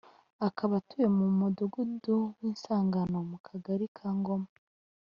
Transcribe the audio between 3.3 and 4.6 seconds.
Kagari ka Ngoma